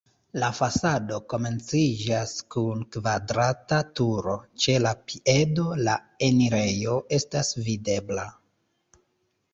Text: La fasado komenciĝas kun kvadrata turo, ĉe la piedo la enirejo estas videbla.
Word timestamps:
La 0.43 0.47
fasado 0.59 1.17
komenciĝas 1.33 2.31
kun 2.55 2.81
kvadrata 2.95 3.81
turo, 3.99 4.35
ĉe 4.65 4.75
la 4.87 4.95
piedo 5.11 5.67
la 5.89 5.99
enirejo 6.31 6.99
estas 7.19 7.57
videbla. 7.69 8.27